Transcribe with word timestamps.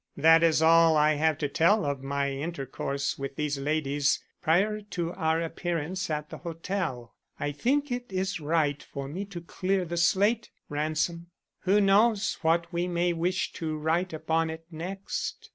That 0.17 0.41
is 0.41 0.63
all 0.63 0.97
I 0.97 1.13
have 1.13 1.37
to 1.37 1.47
tell 1.47 1.85
of 1.85 2.01
my 2.01 2.31
intercourse 2.31 3.19
with 3.19 3.35
these 3.35 3.59
ladies 3.59 4.19
prior 4.41 4.81
to 4.81 5.13
our 5.13 5.39
appearance 5.43 6.09
at 6.09 6.31
the 6.31 6.39
hotel. 6.39 7.13
I 7.39 7.51
think 7.51 7.91
it 7.91 8.11
right 8.39 8.81
for 8.81 9.07
me 9.07 9.25
to 9.25 9.41
clear 9.41 9.85
the 9.85 9.97
slate, 9.97 10.49
Ransom. 10.69 11.27
Who 11.65 11.79
knows 11.79 12.39
what 12.41 12.73
we 12.73 12.87
may 12.87 13.13
wish 13.13 13.53
to 13.53 13.77
write 13.77 14.11
upon 14.11 14.49
it 14.49 14.65
next?" 14.71 15.49